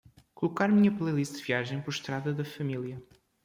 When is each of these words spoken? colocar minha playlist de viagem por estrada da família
colocar 0.33 0.67
minha 0.67 0.91
playlist 0.91 1.37
de 1.37 1.43
viagem 1.43 1.79
por 1.79 1.91
estrada 1.91 2.33
da 2.33 2.43
família 2.43 2.99